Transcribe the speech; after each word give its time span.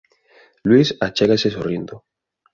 Luís 0.67 0.89
achégase 1.07 1.47
sorrindo. 1.53 1.95